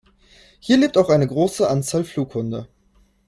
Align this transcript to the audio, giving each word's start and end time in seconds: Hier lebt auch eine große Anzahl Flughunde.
Hier 0.59 0.77
lebt 0.77 0.97
auch 0.97 1.09
eine 1.11 1.27
große 1.27 1.69
Anzahl 1.69 2.03
Flughunde. 2.03 2.67